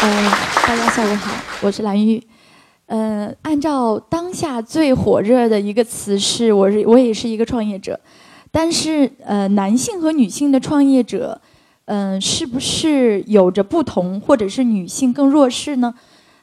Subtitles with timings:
[0.00, 0.30] 呃，
[0.64, 2.22] 大家下午好，我是蓝玉。
[2.86, 7.98] 呃，按照当下最火热的一个词是，我是我也是一个创业者，
[8.52, 11.40] 但是呃，男性和女性的创业者，
[11.86, 15.92] 嗯，是不是有着不同，或者是女性更弱势呢？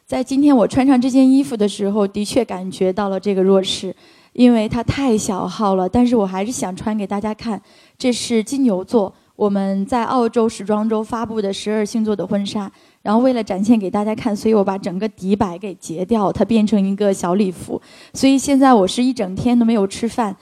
[0.05, 3.95] 在今天我穿上这件衣服的时候，的确感觉到了这个弱势，
[4.33, 5.87] 因为它太小号了。
[5.87, 7.61] 但是我还是想穿给大家看，
[7.97, 12.71] 这是金牛座，我们在澳洲时装周发布的十二星座的婚纱。
[13.01, 17.79] 然后为了展现给大家看，所以我把整个底摆给截掉，它变成一个小礼服。
[18.13, 20.35] 所以现在我是一整天都没有吃饭，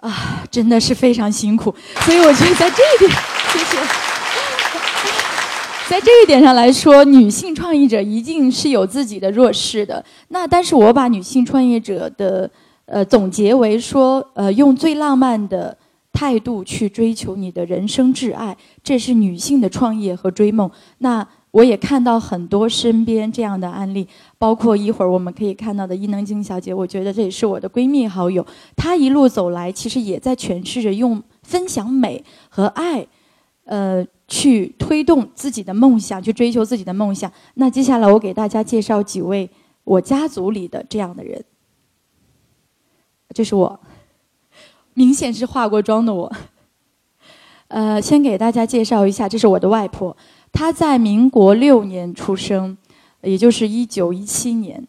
[0.00, 1.74] 啊，真的是非常辛苦。
[2.00, 3.10] 所以我觉得在这一点，
[3.52, 3.78] 谢谢。
[5.88, 10.04] 在这一点上来说，女性创业者一定是有自己的弱势的。
[10.28, 12.50] 那但是我把女性创业者的
[12.86, 15.76] 呃总结为说，呃，用最浪漫的
[16.14, 20.70] 态度去追求你的人生挚爱，这是女性的创业和追梦。
[20.98, 28.46] 那我也看到很多身边这样的案例，包括一会儿我们可以看到的伊能静小姐，我觉得这也是我的闺蜜好友。
[28.74, 33.06] 她一路走来，其实也在诠释着用分享美和爱，
[33.64, 34.06] 呃。
[34.26, 37.30] 去推动自己的梦想，去追求自己的梦想。
[37.56, 39.48] 那接下来我给大家介绍几位
[39.84, 41.44] 我家族里的这样的人。
[43.34, 43.78] 这是我，
[44.94, 46.32] 明显是化过妆的我。
[47.68, 50.16] 呃，先给大家介绍一下，这是我的外婆，
[50.52, 52.76] 她在民国六年出生，
[53.22, 54.86] 也就是一九一七年。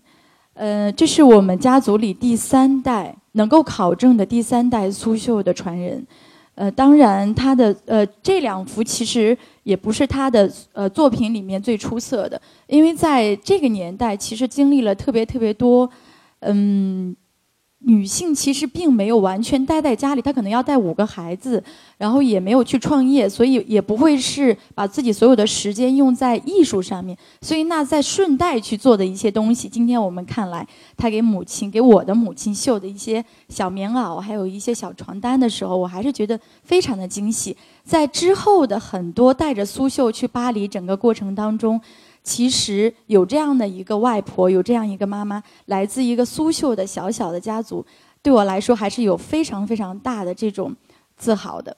[0.53, 6.05] 呃，这是我们家族里第三代能够考证的第三代苏绣的传人。
[6.53, 15.89] 呃，当然，她的呃这两幅其实也不是她的呃作品里面最出色的，因为在这个年代，其实经历了特别特别多，
[16.41, 17.15] 嗯。
[17.87, 21.63] 女性其实并没有完全待在家里，她可能要带五个孩子，
[21.99, 27.15] 然后也没有去创业，所以也不会是把自己所有的时间用在艺术上面。
[27.41, 37.55] 所以那在顺带去做的一些东西，今天我们看来，她给母亲、给我的母亲绣的一些小棉袄，还有一些小床单的时候，我还是觉得非常的惊喜。
[37.83, 41.79] 在之后的很多带着苏绣去巴黎整个过程当中。
[42.25, 47.85] 其实有这样的一个外婆，有这样一个妈妈，来自一个苏绣的小小的家族，
[48.23, 50.75] 对我来说还是有非常非常大的这种
[51.15, 51.77] 自豪的。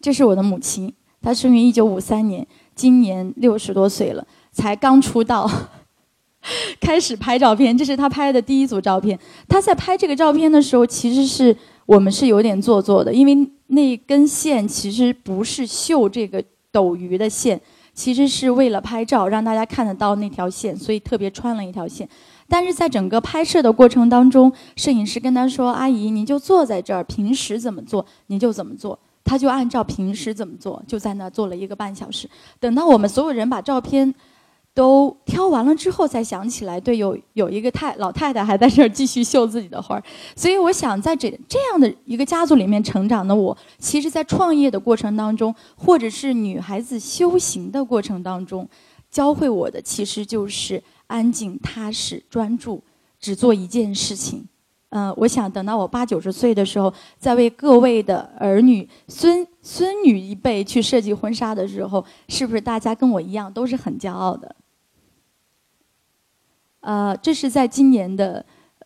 [0.00, 0.90] 这是我的母亲，
[1.20, 5.46] 她生于一九五三年，今年六十多岁了，才刚出道，
[6.80, 7.76] 开始拍照片。
[7.76, 9.18] 这是她拍的第一组照片。
[9.46, 11.54] 她在拍这个照片的时候，其实是
[11.84, 17.60] 我们是有点做作的，因为那根线其实不是绣这个斗鱼的线。
[17.98, 22.08] 其实是为了拍照，让大家看得到那条线，所以特别穿了一条线。
[22.48, 32.30] 但是在整个拍摄的过程当中，摄影师跟他说：“阿姨，您就坐在这儿，平时怎么做您就怎么做。”他就按照平时怎么做，就在那坐了一个半小时。
[32.60, 34.14] 等到我们所有人把照片。
[34.78, 40.04] 都挑完了之后才想起来，对，有有一个太老太太还在这儿继续绣自己的花儿，
[40.36, 48.68] 所以我想在这这样的一个家族里面成长的我，其实，在创业的过程当中，或者是女孩子修行的过程当中，
[49.10, 52.80] 教会我的其实就是安静、踏实、专注，
[53.18, 54.46] 只做一件事情。
[54.90, 64.54] 嗯，我想等到我八九十岁的时候，在为各位的儿女、孙孙女一辈去设计婚纱的时候，是不是大家跟我一样都是很骄傲的？
[66.88, 68.42] 呃，这是在今年的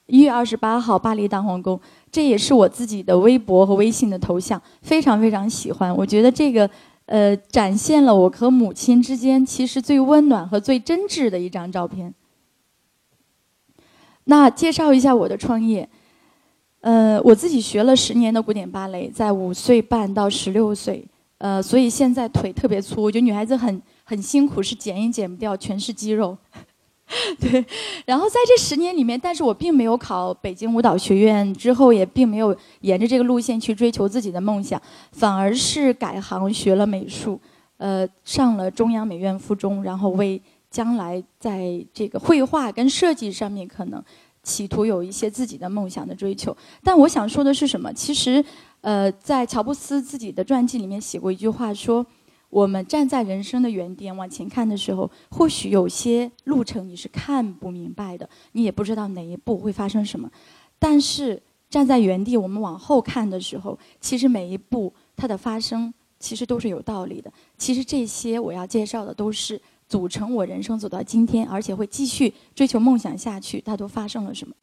[0.07, 1.81] 一月二十八号巴黎大皇宫，
[2.11, 5.97] 这也是我自己的微博和微信的头像，非常非常喜欢。
[5.97, 6.69] 我觉得这个
[7.07, 12.13] 呃，展现了我和母亲之间其实最温暖和最真挚的一张照片。
[14.25, 15.89] 那介绍一下我的创业，
[16.81, 21.07] 呃，我自己学了十年的古典芭蕾，在五岁半到十六岁，
[21.39, 23.01] 呃，所以现在腿特别粗。
[23.01, 26.37] 我觉得女孩子很很辛苦，是减也减不掉，全是肌肉。
[27.39, 27.65] 对，
[28.07, 34.81] 然后在这十年里面，但是我并没有考北京舞蹈学院，之后也并没有沿着这个路线去追求自己的梦想，
[35.13, 37.39] 反而是改行学了美术，
[37.77, 44.03] 呃，上了中央美院附中，然后为将来在这个绘画跟设计上面可能
[44.43, 46.57] 企图有一些自己的梦想的追求。
[46.83, 47.93] 但我想说的是什么？
[47.93, 48.43] 其实，
[48.81, 52.07] 呃，在乔布斯自己的传记里面写过一句话说。
[52.53, 60.31] 我们站在人生的原点往前看的时候，或许有些路程你是看不明白的，你也不知道哪一步会发生什么。
[60.79, 67.33] 但是站在原地，我们往后看的时候，其实每一步它的发生其实都是有道理的。
[67.57, 69.59] 其实这些我要介绍的都是
[69.89, 74.55] 组成我人生走到今天，而且会继续追求梦想下去，它都发生了什么。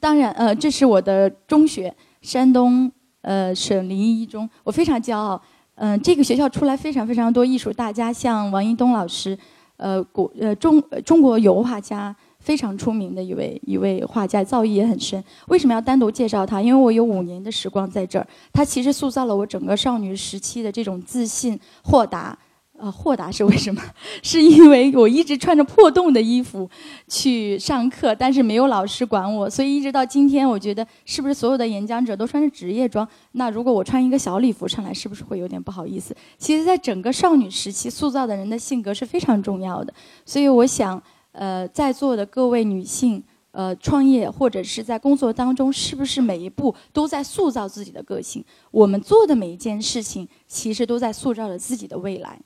[0.00, 2.90] 当然，呃，这是我的中学，山东
[3.20, 5.42] 呃省临沂一中，我非常骄傲。
[5.74, 9.36] 嗯，这个学校出来非常非常多艺术大家，像王一东老师，
[9.76, 15.22] 呃，古呃中中国油画家非常出名的一位一位画家，造诣也很深。
[15.48, 16.60] 为什么要单独介绍他？
[16.60, 22.38] 因为我有五年的时光在这儿，他其实塑造了我整个少女时期的这种自信、豁达。
[22.82, 23.80] 啊，豁达是为什么？
[24.24, 26.68] 是因为我一直穿着破洞的衣服
[27.06, 33.08] 去上课，但是没有老师管我，所以一直到今天，我觉得是不是所有的演讲者都穿着职业装？
[33.32, 36.12] 那如果我穿一个小礼服上来，是不是会有点不好意思？
[36.38, 39.94] 其实，在整个少女时期塑造的人的性格是非常重要的，
[40.26, 41.00] 所以我想，
[41.30, 48.44] 呃，在座的各位女性，呃，创业或者是在工作当中，是不是每一步都在塑造自己的个性？
[48.72, 52.40] 我们做的每一件事情，其实都在塑造着自己的未来。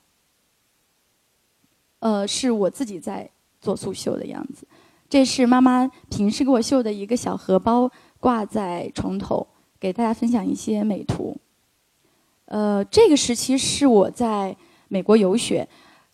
[1.99, 3.29] 呃，是我自己在
[3.59, 4.67] 做素绣的样子。
[5.09, 7.89] 这是妈妈平时给我绣的一个小荷包，
[8.19, 9.47] 挂在床头，
[9.79, 11.37] 给大家分享一些美图。
[12.45, 14.55] 呃，这个时期是我在
[14.87, 15.67] 美国游学。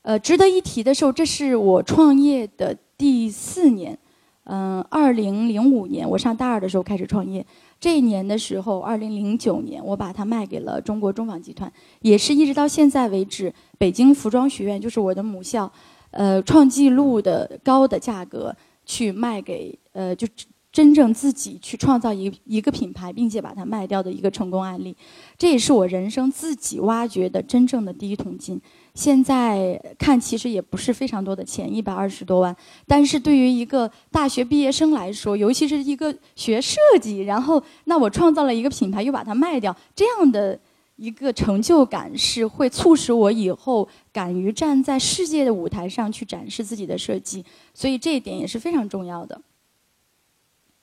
[0.03, 3.97] 呃，值得一提的是，这是我创业的第四年。
[4.45, 7.45] 嗯，二零零五年我上大二的时候开始创业。
[7.79, 15.71] 这一年的时候，二零零九年，我把它卖给了中国中纺集团，也是一直到现在为止，北京服装学院就是我的母校，
[16.11, 18.55] 呃，创纪录的高的价格
[18.85, 20.27] 去卖给呃，就
[20.73, 24.97] 真正自己去创造一一个品牌，并且把它卖掉的一个成功案例，
[25.37, 28.59] 这也是我人生自己挖掘的真正的第一桶金。
[28.95, 32.55] 现在看，其实也不是非常多的钱，一百二十多万。
[32.87, 40.59] 但是对于一个大学毕业生来说，尤其是一个学设计，然后那我创造了一个品牌，又把它卖掉，这样的
[40.95, 47.45] 一个成就感是会促使我以后敢于站在世界的舞台上去展示自己的设计。
[47.75, 49.39] 所以这一点也是非常重要的。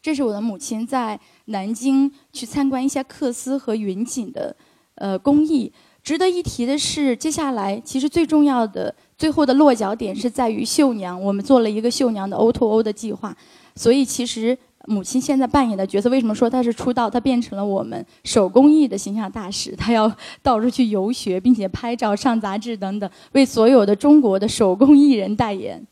[0.02, 4.54] 这是我的母亲在南京去参观一些缂丝和云锦的
[4.94, 5.72] 呃工艺。
[6.02, 11.20] 值得一提的是，接下来其实最重要的最后的落脚点是在于绣娘。
[11.20, 13.36] 我们做了一个绣娘的 O2O 的计划，
[13.74, 14.56] 所以其实
[14.86, 17.10] 母亲现在扮演的角色，为什么说她是出道？
[17.10, 20.10] 她变成了我们手工艺的形象大使，她要
[20.42, 25.86] 到处去游学，并且拍照、上杂志等等，为所有的中国的手工艺人代言。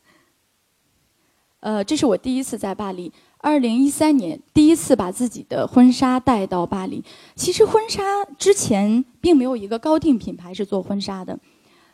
[1.59, 3.11] 呃，这是我第一次在巴黎。
[3.39, 7.03] 二零一三年第一次把自己的婚纱带到巴黎。
[7.35, 8.03] 其实婚纱
[8.37, 11.37] 之前并没有一个高定品牌是做婚纱的。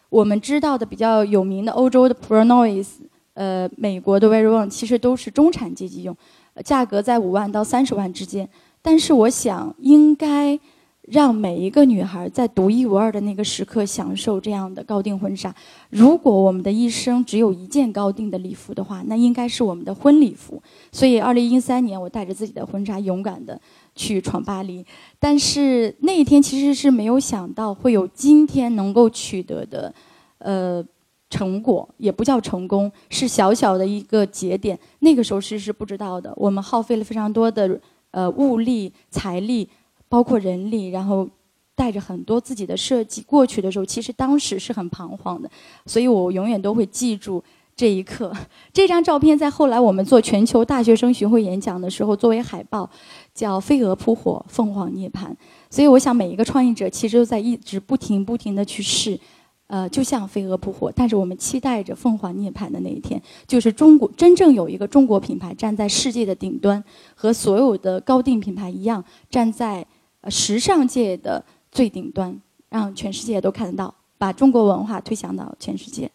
[0.10, 2.86] 我们知道的比较有名的欧洲的 Pronois，
[3.34, 6.16] 呃，美国的 Very One，其实都是中产阶级用，
[6.64, 8.50] 价格在五万到三十万之间。
[8.82, 10.60] 但是我想应该。
[11.08, 15.54] 让每一个女孩在独一无二的那个时刻享受这样的高定婚纱。
[15.90, 20.62] 如果我们的一生只有一件高定的礼服的话，那应该是我们的婚礼服。
[20.92, 23.60] 所以，二零一三年我带着自己的婚纱勇敢的
[23.94, 24.84] 去闯巴黎。
[25.20, 29.94] 但是那一天其实是没有想到会有今天能够取得的，
[30.40, 30.84] 呃，
[31.30, 34.78] 成果也不叫成功，是小小的一个节点。
[35.00, 37.80] 那个时候其实是不知道的，我们耗费了非常多的
[38.10, 39.70] 呃物力财力。
[40.08, 41.28] 包括人力，然后
[41.76, 45.50] 带着很多自己的设计过去的时候，其实当时是很彷徨的，
[45.86, 47.44] 所以我永远都会记住
[47.76, 48.32] 这一刻。
[48.72, 52.90] 这张照片在后来我们做全球大学生巡回演讲的时候作为海报，
[53.34, 55.34] 叫“飞蛾扑火，凤凰涅槃”。
[55.70, 59.20] 所以我想每一个创业者其实都在一直不停不停的去试。
[59.68, 66.82] 呃，就像飞蛾扑火，但是我们期待着凤凰涅槃的那一天，就是中国真正有一个中国品牌站在世界的顶端，
[67.16, 69.84] 和所有的高定品牌一样，站在
[70.30, 72.40] 时尚界的最顶端，
[72.70, 76.10] 让全世界都看得到，把中国文化推向到全世界。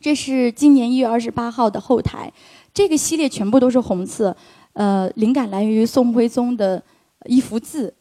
[0.00, 2.32] 这是今年一月二十八号的后台，
[2.72, 4.36] 这个系列全部都是红色，
[4.74, 6.82] 呃，灵感来源于宋徽宗的
[7.24, 7.92] 一幅字。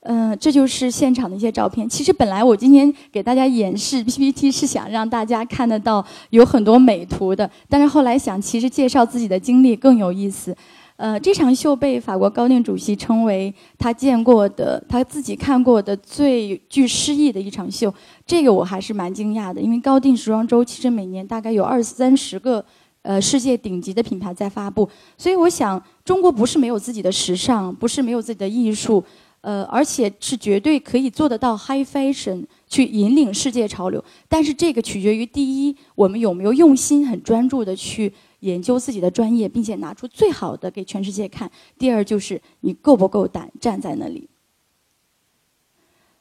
[0.00, 1.88] 嗯，这就是现场的一些照片。
[1.88, 10.54] 其实本来我今天给大家演示 PPT 是想让大家看得到有很多美图的，但是后来想，其实介绍自己的经历更有意思。
[11.02, 17.92] 呃，这场秀被法国高定主席称为他见过的、他自己看过的最具诗意的一场秀。
[18.24, 22.64] 这个我还是蛮惊讶的，因为高定时装周其实每年大概有二三十个
[23.02, 29.02] 呃世界顶级的品牌在发布，所以我想中国不是没有自己的时尚，不是没有自己的艺术。
[29.40, 44.28] 呃，而且是绝对可以做得到 high fashion 去引领世界潮流，但是这个取决于第一，我们有没有用心、很专注的去研究自己的专业，并且拿出最好的给全世界看；第二就是你够不够胆站在那里。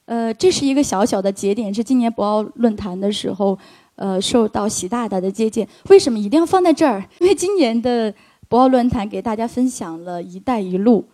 [0.05, 3.57] 呃，这是一个小小的节点，是今年博鳌论坛的时候，
[3.95, 5.67] 呃，受到习大大的接见。
[5.89, 7.03] 为什么一定要放在这儿？
[7.19, 8.13] 因为今年的
[8.49, 11.05] 博鳌论坛给大家分享了一带一路。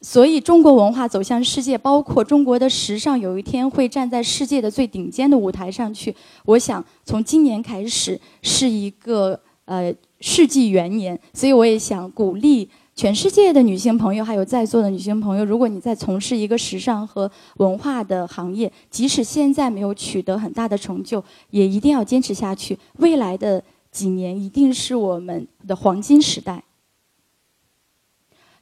[0.00, 6.14] 所以中国文化走向世界，包括中国的时尚，有一天会站在世界的最顶尖的舞台上去。
[6.44, 12.68] 我想从今年开始是一个呃世纪元年，所以我也想鼓励。
[12.94, 22.76] 全世界的女性朋友，还有在座的女性朋友，如果你在从事一个时尚和文化的行业，即使现在没有取得很大的成就，也一定要坚持下去。
[22.96, 26.64] 未来的几年一定是我们的黄金时代。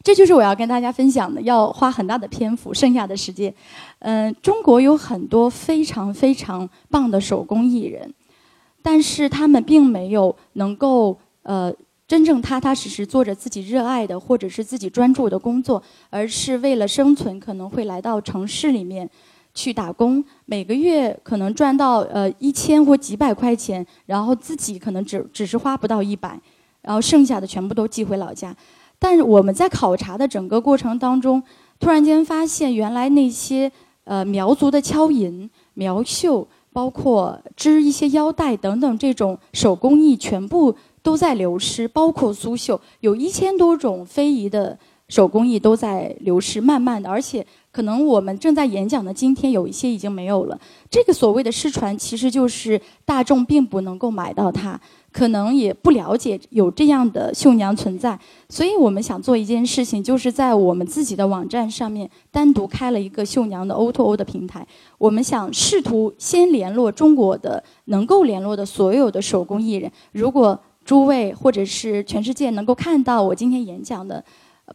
[0.02, 3.54] 这就是我要跟大家分享的，要花很大的篇幅，剩下的时间，
[4.00, 8.12] 嗯，中国有很多非常非常棒的手工艺人，
[8.82, 11.74] 但是他们并没有能够呃。
[12.08, 19.10] 真正踏踏实实做着自己热爱的或者是自己专注的工作，而是为了生存，可能会来到城市里面
[19.52, 26.40] 去打工，每个月可能赚到呃一千或几百块钱，然后自己可能只只是花不到一百，
[26.82, 28.54] 然后剩下的全部都寄回老家。
[29.00, 31.42] 但是我们在考察的整个过程当中，
[31.80, 33.68] 突然间发现，原来那些
[34.04, 40.72] 呃苗族的敲银、苗绣，包括织一些腰带等等这种手工艺，全部。
[41.06, 50.58] 都在流失，包括苏绣，有一千多种非遗的手工艺都在流失，慢慢的，而且可能我们正在演讲的今天，有一些已经没有了。
[50.90, 54.80] 这个所谓的失传，其实就是大众并不能够买到它，
[55.12, 58.18] 可能也不了解有这样的绣娘存在。
[58.48, 64.66] 所以我们想做一件事情，就是在我们自己的网站上面单独开了一个绣娘的 O2O 的平台。
[64.98, 70.60] 我们想试图先联络中国的能够联络的所有的手工艺人，如果。
[70.86, 74.24] 诸位，或者是全世界能够看到我今天演讲的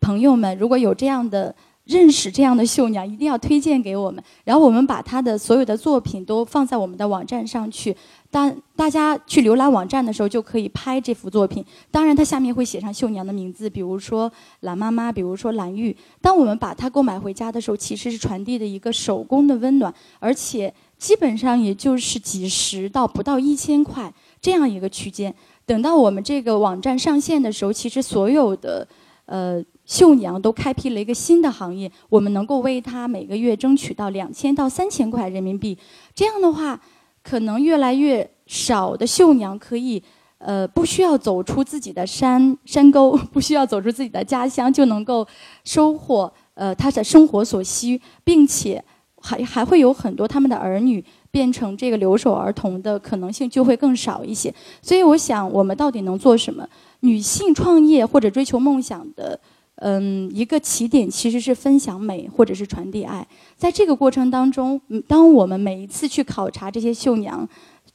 [0.01, 4.21] 朋友们，如果有这样的认识这样的绣娘，一定要推荐给我们。
[4.43, 7.95] 然后我们把她的所有的作品都放在我们的网站上去。
[8.29, 11.65] 当大家去浏览网站的时候，就可以拍这幅作品。
[11.89, 14.29] 当然，它下面会写上绣娘的名字，比如说
[14.61, 15.95] 蓝妈妈，比如说蓝玉。
[16.21, 25.33] 当我们把它购买回家的时候，其实是传递的一个手工的温暖，而且基本上也就是几十到不到一千块这样一个区间。
[25.71, 28.85] 等到我们这个网站上线的时候，其实所有的
[29.25, 35.77] 呃绣娘都开辟了一个新的行业，我们能够为她每个月争取到两千到三千块人民币。
[36.13, 36.77] 这样的话，
[37.23, 40.03] 可能越来越少的绣娘可以
[40.39, 45.25] 呃不需要走出自己的山山沟， 不需要走出自己的家乡，就能够
[45.63, 48.83] 收获呃她的生活所需，并且
[49.21, 51.01] 还还会有很多他们的儿女。
[51.31, 56.67] 变成这个留守儿童的可能性就会更少一些，所以我想，我们到底能做什么？
[56.99, 59.39] 女性创业或者追求梦想的，
[59.75, 63.25] 嗯，一个起点其实是分享美或者是传递爱。
[63.55, 67.47] 在这个过程当中，当我们每一次去考察这些绣娘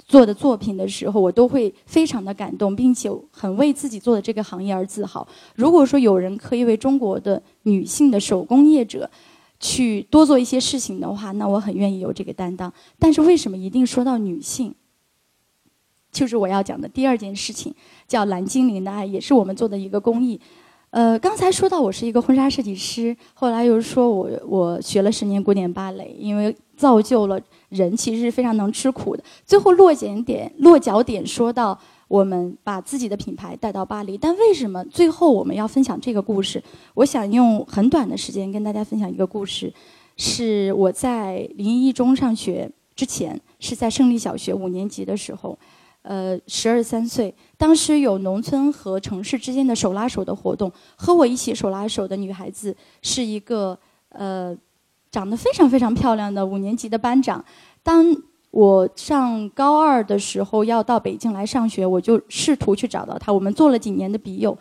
[0.09, 5.26] 做的作品的时候，我都会非常的感动，并且很为自己做的这个行业而自豪。
[5.55, 9.09] 如果说有人可以为中国的女性的手工业者，
[9.58, 12.72] 去多做一些事情的话，那我很愿意有这个担当。
[12.98, 14.75] 但是为什么一定说到女性？
[16.12, 17.75] 就是我要讲的第二件事情，
[18.08, 20.40] 叫蓝精灵的爱，也是我们做的一个公益。
[20.90, 29.22] 呃，刚才说到我是一个婚纱设计师，后来又说我我学了十年古典芭蕾，因为造就了人其实是非常能吃苦的。
[29.44, 31.78] 最后落脚点落脚点说到。
[32.08, 36.62] 我们把自己的品牌带到巴黎，但为什么最后我们要分享这个故事？
[36.94, 39.72] 我想用很短的时间跟大家分享一个故事，
[40.16, 45.58] 是我在临沂一中上学之前，是在胜利小学五年级的时候，
[46.02, 53.76] 呃，十二三岁，当时有农村和城市之间的手拉手的活动，和我一起手拉手的女孩子是一个
[54.10, 54.56] 呃，
[55.10, 57.44] 长得非常非常漂亮的五年级的班长，
[57.82, 58.16] 当。
[58.56, 63.30] 我上高二的时候要到北京来上学，我就试图去找到他。
[63.30, 64.56] 我们做了几年的笔友，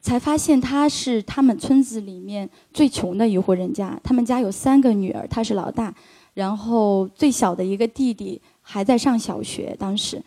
[0.00, 3.96] 才发现他是他们村子里面最穷的一户人家。
[4.02, 5.94] 他们家有三个女儿，他是老大，
[6.34, 9.76] 然后最小的一个弟弟还在上小学。
[9.78, 10.20] 当时，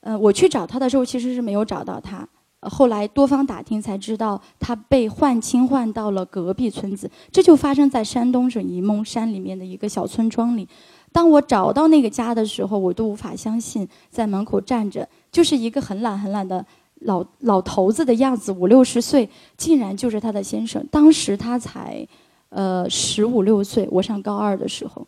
[0.00, 2.28] 呃，我去找他的时候，其实是没有找到他。
[2.60, 7.10] 后来多方打听才知道，他被换亲换到了隔壁村子。
[7.32, 10.68] 这就发生在山东省沂蒙山里面的一个小村庄里。
[11.12, 16.64] 当我找到那个家的时候，我都无法相信，在门口站着就是一个很懒很懒的
[17.00, 20.84] 老老头子的样子，五六十岁，竟然就是他的先生。
[20.90, 22.06] 当时他才，
[22.50, 25.06] 呃，十五六岁，我上高二的时候，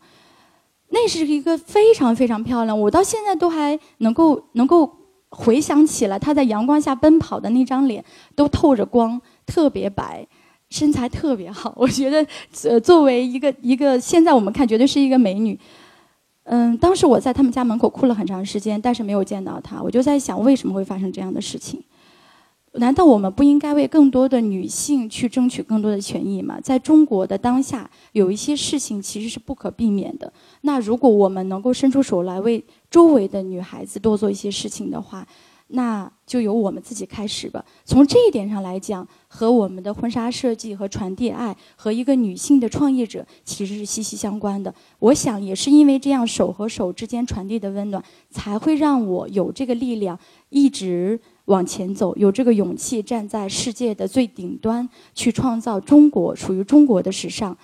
[0.88, 4.90] 那是一个非常非常漂亮，我到现在都还能够能够
[5.28, 8.04] 回想起来，他在阳光下奔跑的那张脸，
[8.34, 10.26] 都透着光，特别白。
[10.70, 12.24] 身材特别好， 我觉得，
[12.62, 15.58] 呃，作为一个一个现在我们看绝对是一个美女。
[16.52, 19.80] 嗯，当时我在他们家门口哭了很长时间，但是没有见到他。
[19.80, 21.80] 我就在想，为什么会发生这样的事情？
[22.72, 26.58] 难道我们不应该为更多的女性去争取更多的权益吗？
[26.60, 30.32] 在中国的当下，有一些事情其实是不可避免的。
[30.62, 35.24] 那如果我们能够伸出手来为周围的女孩子多做一些事情的话，
[35.72, 37.64] 那就由我们自己开始吧。
[37.84, 44.74] 从这一点上来讲，和我们的婚纱设计和传递爱，和一个女性的创业者其实是息息相关的。
[44.98, 57.56] 我想也是因为这样手和手之间传递的温暖，才会让我有这个力量一直往前走，有这个勇气站在世界的最顶端，去创造中国属于中国的时尚。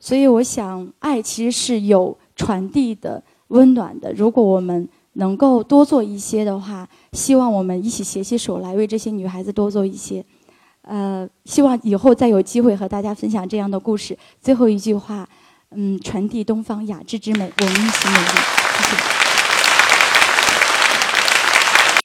[0.00, 4.12] 所以我想，爱其实是有传递的温暖的。
[4.12, 10.24] 如果我们能够多做一些的话，希望我们一起携起手来，为这些女孩子多做一些。
[10.82, 14.16] 呃，希望以后再有机会和大家分享这样的故事。
[14.40, 15.28] 最后一句话，
[15.70, 18.30] 嗯，传递东方雅致之美，我们一起努力。
[18.88, 19.11] 谢谢。